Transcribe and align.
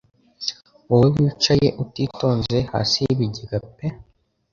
Wowe 0.89 1.07
wicaye 1.15 1.67
utitonze 1.83 2.57
hasi 2.71 2.97
y'ibigega 3.05 3.57
pe 3.75 3.85